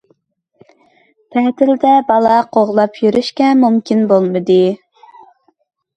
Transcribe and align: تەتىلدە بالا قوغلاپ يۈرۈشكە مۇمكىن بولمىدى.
تەتىلدە 1.35 1.91
بالا 2.09 2.39
قوغلاپ 2.57 2.99
يۈرۈشكە 3.05 3.53
مۇمكىن 3.63 4.05
بولمىدى. 4.13 4.61